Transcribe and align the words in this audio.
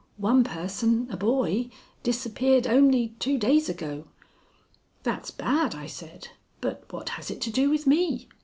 One 0.17 0.43
person, 0.43 1.05
a 1.11 1.15
boy, 1.15 1.69
disappeared 2.01 2.65
only 2.65 3.09
two 3.19 3.37
days 3.37 3.69
ago." 3.69 4.05
"That's 5.03 5.29
bad," 5.29 5.75
I 5.75 5.85
said. 5.85 6.29
"But 6.59 6.91
what 6.91 7.09
has 7.09 7.29
it 7.29 7.39
to 7.41 7.51
do 7.51 7.69
with 7.69 7.85
me?" 7.85 8.27